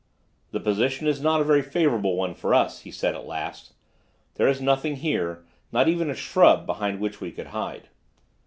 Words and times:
"The 0.49 0.59
position 0.59 1.05
is 1.05 1.21
not 1.21 1.41
a 1.41 1.43
very 1.43 1.61
favorable 1.61 2.15
one 2.15 2.33
for 2.33 2.55
us," 2.55 2.79
he 2.81 2.89
said 2.89 3.13
at 3.13 3.27
last; 3.27 3.73
"there 4.33 4.47
is 4.47 4.59
nothing 4.59 4.95
here, 4.95 5.45
not 5.71 5.87
even 5.87 6.09
a 6.09 6.15
shrub, 6.15 6.65
behind 6.65 6.99
which 6.99 7.21
we 7.21 7.31
could 7.31 7.49
hide." 7.53 7.87